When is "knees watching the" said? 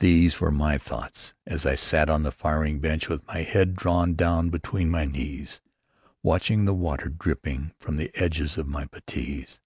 5.06-6.74